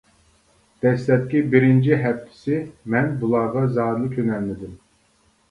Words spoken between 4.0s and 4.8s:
كۆنەلمىدىم.